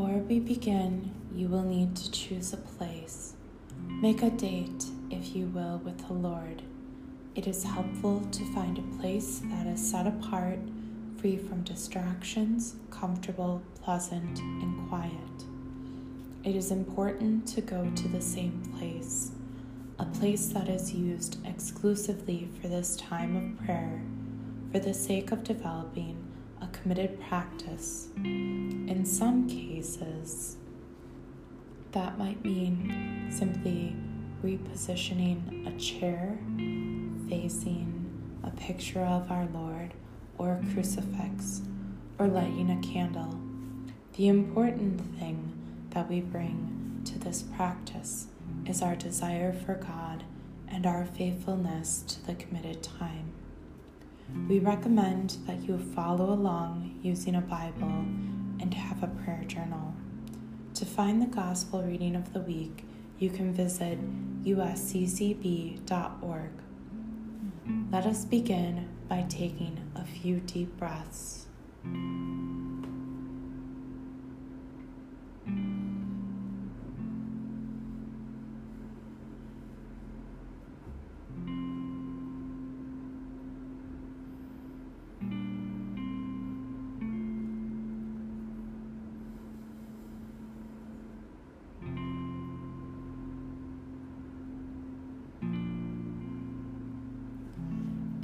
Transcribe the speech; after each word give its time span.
Before 0.00 0.18
we 0.20 0.40
begin, 0.40 1.10
you 1.34 1.48
will 1.48 1.62
need 1.62 1.94
to 1.96 2.10
choose 2.10 2.54
a 2.54 2.56
place. 2.56 3.34
Make 3.86 4.22
a 4.22 4.30
date, 4.30 4.86
if 5.10 5.36
you 5.36 5.44
will, 5.48 5.76
with 5.84 6.06
the 6.06 6.14
Lord. 6.14 6.62
It 7.34 7.46
is 7.46 7.64
helpful 7.64 8.22
to 8.32 8.54
find 8.54 8.78
a 8.78 8.96
place 8.98 9.42
that 9.50 9.66
is 9.66 9.90
set 9.90 10.06
apart, 10.06 10.58
free 11.18 11.36
from 11.36 11.64
distractions, 11.64 12.76
comfortable, 12.90 13.60
pleasant, 13.82 14.38
and 14.38 14.88
quiet. 14.88 15.12
It 16.44 16.56
is 16.56 16.70
important 16.70 17.46
to 17.48 17.60
go 17.60 17.92
to 17.94 18.08
the 18.08 18.22
same 18.22 18.62
place, 18.78 19.32
a 19.98 20.06
place 20.06 20.46
that 20.46 20.70
is 20.70 20.94
used 20.94 21.46
exclusively 21.46 22.48
for 22.58 22.68
this 22.68 22.96
time 22.96 23.36
of 23.36 23.66
prayer, 23.66 24.00
for 24.72 24.78
the 24.78 24.94
sake 24.94 25.30
of 25.30 25.44
developing 25.44 26.29
committed 26.82 27.20
practice. 27.28 28.08
In 28.16 29.04
some 29.04 29.48
cases, 29.48 30.56
that 31.92 32.18
might 32.18 32.44
mean 32.44 33.28
simply 33.30 33.96
repositioning 34.42 35.66
a 35.66 35.78
chair 35.78 36.38
facing 37.28 38.10
a 38.42 38.50
picture 38.50 39.04
of 39.04 39.30
our 39.30 39.46
Lord 39.52 39.94
or 40.38 40.54
a 40.54 40.72
crucifix 40.72 41.62
or 42.18 42.26
lighting 42.26 42.70
a 42.70 42.86
candle. 42.86 43.38
The 44.16 44.28
important 44.28 45.00
thing 45.18 45.52
that 45.90 46.08
we 46.08 46.20
bring 46.20 47.02
to 47.04 47.18
this 47.18 47.42
practice 47.42 48.26
is 48.66 48.82
our 48.82 48.96
desire 48.96 49.52
for 49.52 49.74
God 49.74 50.24
and 50.68 50.86
our 50.86 51.04
faithfulness 51.04 52.02
to 52.08 52.26
the 52.26 52.34
committed 52.34 52.82
time. 52.82 53.32
We 54.48 54.58
recommend 54.58 55.36
that 55.46 55.60
you 55.60 55.78
follow 55.78 56.32
along 56.32 56.98
using 57.02 57.36
a 57.36 57.40
Bible 57.40 58.04
and 58.60 58.74
have 58.74 59.02
a 59.02 59.08
prayer 59.08 59.44
journal. 59.46 59.94
To 60.74 60.84
find 60.84 61.20
the 61.20 61.26
Gospel 61.26 61.82
reading 61.82 62.16
of 62.16 62.32
the 62.32 62.40
week, 62.40 62.84
you 63.18 63.30
can 63.30 63.52
visit 63.52 63.98
usccb.org. 64.44 65.80
Let 67.92 68.06
us 68.06 68.24
begin 68.24 68.88
by 69.08 69.26
taking 69.28 69.80
a 69.94 70.04
few 70.04 70.40
deep 70.40 70.76
breaths. 70.78 71.46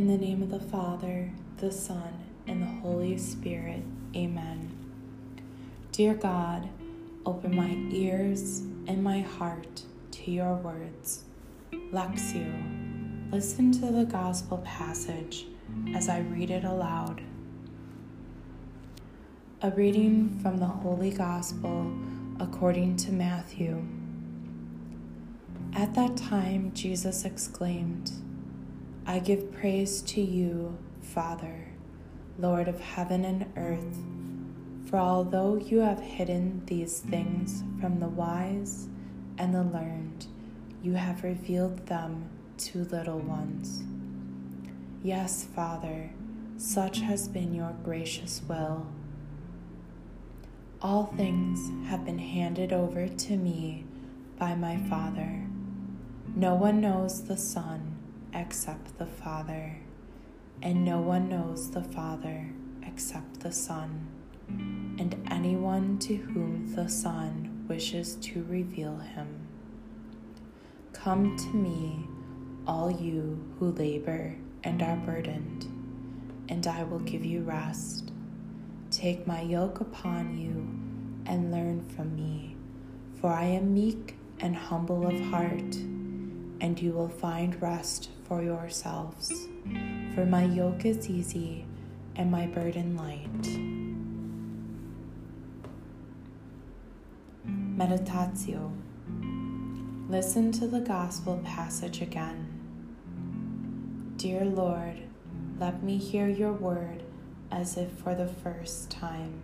In 0.00 0.06
the 0.06 0.16
name 0.16 0.42
of 0.42 0.50
the 0.50 0.58
Father, 0.58 1.30
the 1.58 1.70
Son, 1.70 2.24
and 2.46 2.62
the 2.62 2.80
Holy 2.80 3.18
Spirit, 3.18 3.82
amen. 4.16 4.72
Dear 5.92 6.14
God, 6.14 6.70
open 7.26 7.54
my 7.54 7.76
ears 7.94 8.60
and 8.86 9.04
my 9.04 9.20
heart 9.20 9.82
to 10.12 10.30
your 10.30 10.54
words. 10.54 11.24
Lectio. 11.92 13.30
Listen 13.30 13.72
to 13.72 13.92
the 13.92 14.06
Gospel 14.06 14.56
passage 14.64 15.44
as 15.94 16.08
I 16.08 16.20
read 16.20 16.48
it 16.50 16.64
aloud. 16.64 17.20
A 19.60 19.70
reading 19.70 20.40
from 20.40 20.56
the 20.56 20.64
Holy 20.64 21.10
Gospel 21.10 21.92
according 22.40 22.96
to 22.96 23.12
Matthew. 23.12 23.84
At 25.74 25.92
that 25.92 26.16
time, 26.16 26.72
Jesus 26.72 27.26
exclaimed, 27.26 28.12
I 29.06 29.18
give 29.18 29.52
praise 29.52 30.02
to 30.02 30.20
you, 30.20 30.78
Father, 31.00 31.68
Lord 32.38 32.68
of 32.68 32.80
heaven 32.80 33.24
and 33.24 33.46
earth, 33.56 33.98
for 34.88 34.98
although 34.98 35.56
you 35.56 35.78
have 35.78 36.00
hidden 36.00 36.62
these 36.66 37.00
things 37.00 37.64
from 37.80 37.98
the 37.98 38.08
wise 38.08 38.88
and 39.38 39.54
the 39.54 39.64
learned, 39.64 40.26
you 40.82 40.92
have 40.92 41.24
revealed 41.24 41.86
them 41.86 42.28
to 42.58 42.84
little 42.84 43.18
ones. 43.18 43.82
Yes, 45.02 45.44
Father, 45.44 46.10
such 46.58 47.00
has 47.00 47.26
been 47.26 47.54
your 47.54 47.74
gracious 47.82 48.42
will. 48.46 48.86
All 50.82 51.06
things 51.16 51.88
have 51.88 52.04
been 52.04 52.18
handed 52.18 52.72
over 52.72 53.08
to 53.08 53.36
me 53.36 53.86
by 54.38 54.54
my 54.54 54.76
Father. 54.76 55.46
No 56.36 56.54
one 56.54 56.80
knows 56.80 57.24
the 57.24 57.36
Son 57.36 57.89
except 58.34 58.98
the 58.98 59.06
Father, 59.06 59.76
and 60.62 60.84
no 60.84 61.00
one 61.00 61.28
knows 61.28 61.70
the 61.70 61.82
Father 61.82 62.52
except 62.82 63.40
the 63.40 63.52
Son, 63.52 64.08
and 64.98 65.16
anyone 65.30 65.98
to 65.98 66.16
whom 66.16 66.74
the 66.74 66.88
Son 66.88 67.64
wishes 67.68 68.16
to 68.16 68.44
reveal 68.44 68.96
him. 68.98 69.46
Come 70.92 71.36
to 71.36 71.54
me, 71.54 72.06
all 72.66 72.90
you 72.90 73.42
who 73.58 73.72
labor 73.72 74.36
and 74.64 74.82
are 74.82 74.96
burdened, 74.96 75.64
and 76.48 76.66
I 76.66 76.82
will 76.82 76.98
give 77.00 77.24
you 77.24 77.42
rest. 77.42 78.12
Take 78.90 79.26
my 79.26 79.40
yoke 79.40 79.80
upon 79.80 80.36
you 80.36 80.68
and 81.30 81.52
learn 81.52 81.88
from 81.88 82.16
me, 82.16 82.56
for 83.20 83.32
I 83.32 83.44
am 83.44 83.72
meek 83.72 84.16
and 84.40 84.56
humble 84.56 85.06
of 85.06 85.18
heart, 85.30 85.76
and 86.60 86.80
you 86.80 86.92
will 86.92 87.08
find 87.08 87.60
rest 87.60 88.10
for 88.24 88.42
yourselves. 88.42 89.48
For 90.14 90.24
my 90.26 90.44
yoke 90.44 90.84
is 90.84 91.08
easy 91.08 91.66
and 92.16 92.30
my 92.30 92.46
burden 92.46 92.96
light. 92.96 93.42
Meditatio. 97.46 98.72
Listen 100.08 100.52
to 100.52 100.66
the 100.66 100.80
gospel 100.80 101.40
passage 101.44 102.02
again. 102.02 102.46
Dear 104.16 104.44
Lord, 104.44 104.96
let 105.58 105.82
me 105.82 105.96
hear 105.96 106.28
your 106.28 106.52
word 106.52 107.02
as 107.50 107.76
if 107.76 107.90
for 107.92 108.14
the 108.14 108.26
first 108.26 108.90
time. 108.90 109.42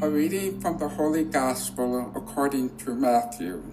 A 0.00 0.08
reading 0.08 0.60
from 0.60 0.78
the 0.78 0.86
Holy 0.86 1.24
Gospel 1.24 2.12
according 2.14 2.76
to 2.78 2.94
Matthew. 2.94 3.64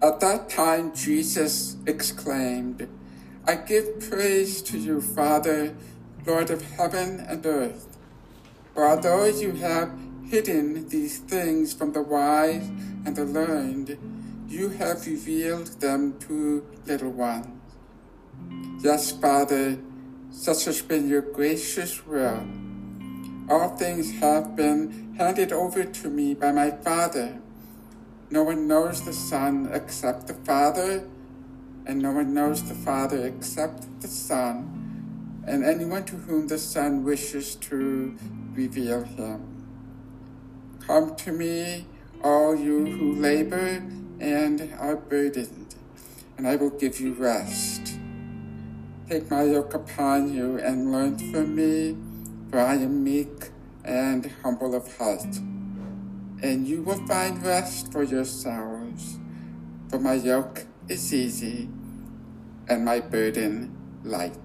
At 0.00 0.20
that 0.20 0.48
time, 0.48 0.94
Jesus 0.94 1.76
exclaimed, 1.84 2.88
I 3.44 3.56
give 3.56 4.08
praise 4.08 4.62
to 4.62 4.78
you, 4.78 5.00
Father, 5.00 5.74
Lord 6.24 6.50
of 6.50 6.62
heaven 6.62 7.18
and 7.18 7.44
earth. 7.44 7.98
For 8.72 8.86
although 8.86 9.24
you 9.24 9.50
have 9.52 9.98
hidden 10.30 10.88
these 10.88 11.18
things 11.18 11.72
from 11.72 11.92
the 11.92 12.02
wise 12.02 12.68
and 13.04 13.16
the 13.16 13.24
learned, 13.24 13.98
you 14.46 14.68
have 14.68 15.04
revealed 15.08 15.80
them 15.80 16.20
to 16.20 16.64
little 16.86 17.10
ones. 17.10 17.48
Yes, 18.84 19.10
Father, 19.10 19.76
such 20.30 20.66
has 20.66 20.82
been 20.82 21.08
your 21.08 21.22
gracious 21.22 22.06
will. 22.06 22.67
All 23.48 23.70
things 23.70 24.12
have 24.20 24.54
been 24.56 25.14
handed 25.16 25.52
over 25.52 25.82
to 25.82 26.10
me 26.10 26.34
by 26.34 26.52
my 26.52 26.70
Father. 26.70 27.40
No 28.30 28.42
one 28.42 28.68
knows 28.68 29.02
the 29.06 29.14
Son 29.14 29.70
except 29.72 30.26
the 30.26 30.34
Father, 30.34 31.08
and 31.86 31.98
no 32.02 32.12
one 32.12 32.34
knows 32.34 32.68
the 32.68 32.74
Father 32.74 33.26
except 33.26 34.02
the 34.02 34.08
Son, 34.08 35.42
and 35.46 35.64
anyone 35.64 36.04
to 36.04 36.16
whom 36.16 36.48
the 36.48 36.58
Son 36.58 37.04
wishes 37.04 37.54
to 37.54 38.18
reveal 38.52 39.04
him. 39.04 39.64
Come 40.86 41.16
to 41.16 41.32
me, 41.32 41.86
all 42.22 42.54
you 42.54 42.84
who 42.84 43.14
labor 43.14 43.82
and 44.20 44.74
are 44.78 44.96
burdened, 44.96 45.74
and 46.36 46.46
I 46.46 46.56
will 46.56 46.70
give 46.70 47.00
you 47.00 47.14
rest. 47.14 47.94
Take 49.08 49.30
my 49.30 49.44
yoke 49.44 49.72
upon 49.72 50.34
you 50.34 50.58
and 50.58 50.92
learn 50.92 51.16
from 51.32 51.56
me 51.56 51.96
for 52.50 52.60
I 52.60 52.74
am 52.74 53.04
meek 53.04 53.50
and 53.84 54.30
humble 54.42 54.74
of 54.74 54.96
heart, 54.96 55.36
and 56.42 56.66
you 56.66 56.82
will 56.82 57.06
find 57.06 57.44
rest 57.44 57.92
for 57.92 58.02
your 58.02 58.18
yourselves. 58.18 59.18
For 59.90 59.98
my 59.98 60.14
yoke 60.14 60.66
is 60.88 61.14
easy 61.14 61.68
and 62.68 62.84
my 62.84 63.00
burden 63.00 63.76
light. 64.04 64.36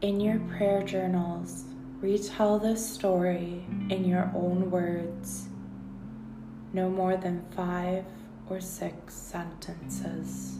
In 0.00 0.20
your 0.20 0.38
prayer 0.56 0.82
journals, 0.84 1.64
retell 2.00 2.60
this 2.60 2.88
story 2.88 3.64
in 3.90 4.04
your 4.04 4.30
own 4.34 4.70
words, 4.70 5.48
no 6.72 6.88
more 6.88 7.16
than 7.16 7.44
five 7.56 8.04
or 8.48 8.60
six 8.60 9.14
sentences. 9.14 10.57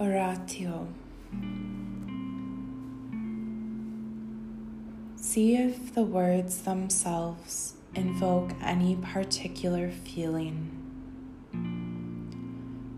Oratio. 0.00 0.88
See 5.14 5.56
if 5.56 5.94
the 5.94 6.04
words 6.04 6.62
themselves 6.62 7.74
invoke 7.94 8.52
any 8.62 8.96
particular 8.96 9.90
feeling. 9.90 10.70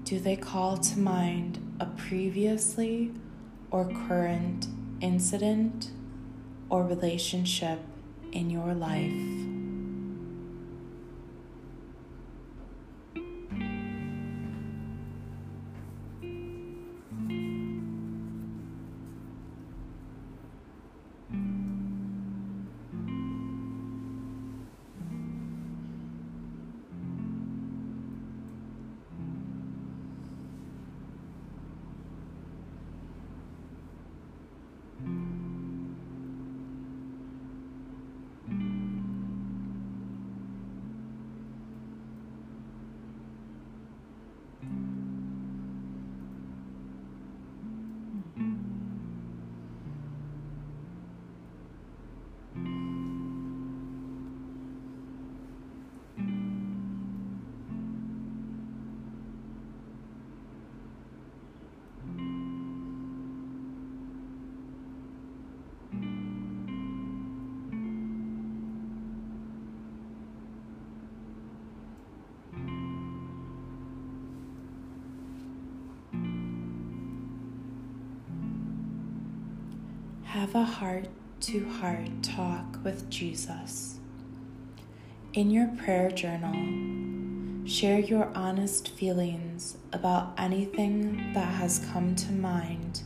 Do 0.05 0.21
they 0.21 0.37
call 0.37 0.77
to 0.77 0.99
mind 1.01 1.59
a 1.81 1.87
previously 1.87 3.11
or 3.73 3.91
current 4.07 4.69
incident 5.01 5.91
or 6.71 6.85
relationship 6.85 7.81
in 8.31 8.49
your 8.49 8.75
life? 8.75 9.31
Have 80.32 80.55
a 80.55 80.64
heart 80.64 81.08
to 81.40 81.69
heart 81.69 82.23
talk 82.23 82.82
with 82.82 83.11
Jesus. 83.11 83.99
In 85.34 85.50
your 85.50 85.67
prayer 85.67 86.11
journal, 86.11 87.67
share 87.67 87.99
your 87.99 88.32
honest 88.34 88.88
feelings 88.88 89.76
about 89.93 90.32
anything 90.38 91.34
that 91.34 91.52
has 91.56 91.87
come 91.93 92.17
to 92.17 92.32
mind 92.32 93.02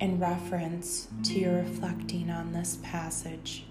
in 0.00 0.18
reference 0.18 1.06
to 1.22 1.34
your 1.34 1.58
reflecting 1.58 2.28
on 2.28 2.52
this 2.52 2.80
passage. 2.82 3.66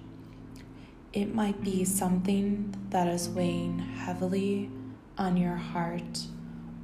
It 1.11 1.35
might 1.35 1.61
be 1.61 1.83
something 1.83 2.73
that 2.89 3.09
is 3.09 3.27
weighing 3.27 3.79
heavily 3.79 4.71
on 5.17 5.35
your 5.35 5.57
heart 5.57 6.19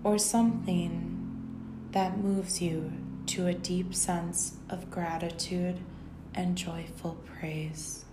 or 0.04 0.18
something 0.18 1.88
that 1.92 2.18
moves 2.18 2.62
you 2.62 2.92
to 3.28 3.48
a 3.48 3.54
deep 3.54 3.96
sense 3.96 4.58
of 4.70 4.92
gratitude 4.92 5.80
and 6.40 6.56
joyful 6.56 7.18
praise. 7.26 8.06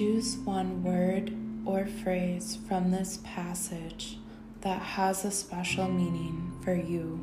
Choose 0.00 0.38
one 0.38 0.82
word 0.82 1.30
or 1.66 1.84
phrase 1.84 2.56
from 2.66 2.90
this 2.90 3.18
passage 3.22 4.16
that 4.62 4.80
has 4.80 5.26
a 5.26 5.30
special 5.30 5.88
meaning 5.88 6.54
for 6.64 6.72
you. 6.74 7.20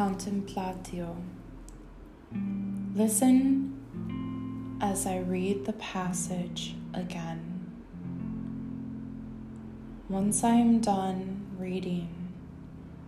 Contemplatio. 0.00 1.14
Listen 2.94 4.78
as 4.80 5.04
I 5.04 5.18
read 5.18 5.66
the 5.66 5.74
passage 5.74 6.74
again. 6.94 7.70
Once 10.08 10.42
I 10.42 10.54
am 10.54 10.80
done 10.80 11.54
reading, 11.58 12.32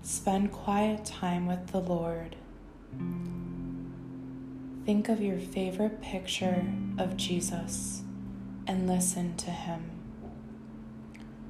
spend 0.03 0.53
quiet 0.53 1.07
time 1.07 1.47
with 1.47 1.69
the 1.69 1.81
Lord. 1.81 2.37
Think 4.85 5.09
of 5.09 5.23
your 5.23 5.39
favorite 5.39 6.03
picture 6.03 6.67
of 6.99 7.17
Jesus 7.17 8.03
and 8.67 8.87
listen 8.87 9.35
to 9.39 9.51
him. 9.51 9.93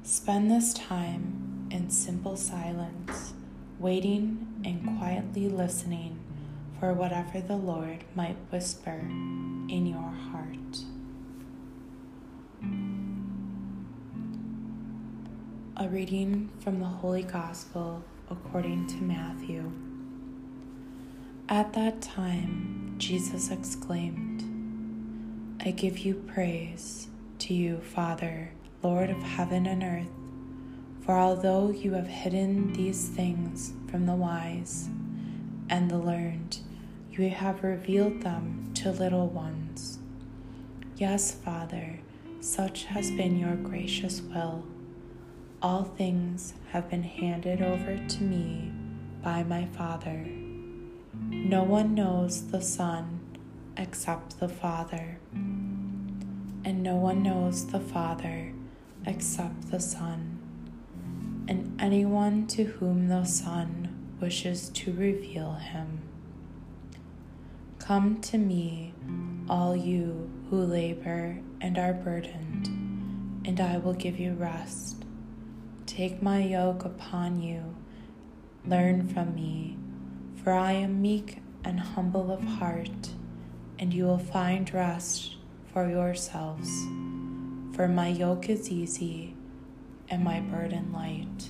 Spend 0.03 0.49
this 0.49 0.73
time 0.73 1.67
in 1.69 1.89
simple 1.89 2.37
silence, 2.37 3.33
waiting 3.83 4.47
and 4.63 4.97
quietly 4.97 5.49
listening 5.49 6.17
for 6.79 6.93
whatever 6.93 7.41
the 7.41 7.57
Lord 7.57 8.05
might 8.15 8.37
whisper 8.49 9.01
in 9.01 9.85
your 9.85 9.99
heart. 10.31 10.77
A 15.75 15.89
reading 15.89 16.49
from 16.59 16.79
the 16.79 16.85
Holy 16.85 17.23
Gospel 17.23 18.01
according 18.31 18.87
to 18.87 19.03
Matthew. 19.03 19.69
At 21.49 21.73
that 21.73 22.01
time, 22.01 22.95
Jesus 22.97 23.51
exclaimed, 23.51 24.45
I 25.61 25.71
give 25.71 25.99
you 25.99 26.13
praise 26.13 27.07
to 27.39 27.53
you, 27.53 27.81
Father, 27.81 28.51
Lord 28.81 29.09
of 29.09 29.21
heaven 29.21 29.65
and 29.65 29.83
earth, 29.83 30.22
for 31.05 31.17
although 31.17 31.69
you 31.69 31.93
have 31.93 32.07
hidden 32.07 32.71
these 32.73 33.09
things 33.09 33.73
from 33.89 34.05
the 34.05 34.15
wise 34.15 34.89
and 35.69 35.91
the 35.91 35.97
learned, 35.97 36.59
you 37.11 37.29
have 37.29 37.63
revealed 37.63 38.21
them 38.21 38.71
to 38.73 38.91
little 38.91 39.27
ones. 39.27 39.99
Yes, 40.95 41.31
Father, 41.31 41.99
such 42.39 42.85
has 42.85 43.11
been 43.11 43.37
your 43.37 43.55
gracious 43.55 44.21
will. 44.21 44.63
All 45.61 45.83
things 45.83 46.53
have 46.71 46.89
been 46.89 47.03
handed 47.03 47.61
over 47.61 47.97
to 47.97 48.23
me 48.23 48.71
by 49.21 49.43
my 49.43 49.65
Father. 49.65 50.25
No 51.29 51.63
one 51.63 51.95
knows 51.95 52.47
the 52.47 52.61
Son 52.61 53.19
except 53.77 54.39
the 54.39 54.49
Father, 54.49 55.17
and 55.33 56.83
no 56.83 56.95
one 56.95 57.23
knows 57.23 57.67
the 57.67 57.79
Father 57.79 58.53
except 59.05 59.71
the 59.71 59.79
Son, 59.79 60.32
anyone 61.79 62.47
to 62.47 62.63
whom 62.63 63.07
the 63.07 63.25
Son 63.25 64.15
wishes 64.19 64.69
to 64.69 64.93
reveal 64.93 65.53
him. 65.53 66.01
Come 67.79 68.21
to 68.21 68.37
me, 68.37 68.93
all 69.49 69.75
you 69.75 70.31
who 70.49 70.57
labor 70.57 71.39
and 71.59 71.77
are 71.77 71.93
burdened, 71.93 72.67
and 73.45 73.59
I 73.59 73.77
will 73.77 73.93
give 73.93 74.19
you 74.19 74.33
rest. 74.33 75.03
Take 75.85 76.21
my 76.21 76.43
yoke 76.43 76.85
upon 76.85 77.41
you. 77.41 77.75
Learn 78.65 79.07
from 79.07 79.35
me, 79.35 79.77
for 80.41 80.53
I 80.53 80.73
am 80.73 81.01
meek 81.01 81.39
and 81.65 81.79
humble 81.79 82.31
of 82.31 82.43
heart, 82.43 83.09
and 83.77 83.93
you 83.93 84.05
will 84.05 84.17
find 84.17 84.73
rest 84.73 85.35
for 85.73 85.89
yourselves. 85.89 86.69
For 87.75 87.87
my 87.87 88.07
yoke 88.07 88.49
is 88.49 88.69
easy 88.69 89.35
and 90.09 90.23
my 90.23 90.39
burden 90.39 90.93
light. 90.93 91.49